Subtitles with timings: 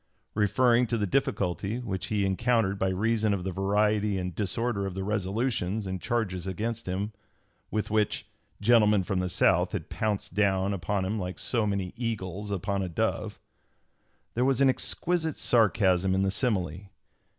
[0.33, 4.95] Referring to the difficulty which he encountered by reason of the variety and disorder of
[4.95, 7.13] the resolutions and charges against him
[7.69, 8.27] with which
[8.59, 12.89] "gentlemen from the South had pounced down upon him like so many eagles upon a
[12.89, 12.95] (p.
[12.95, 13.39] 278) dove,"
[14.33, 16.89] there was an exquisite sarcasm in the simile!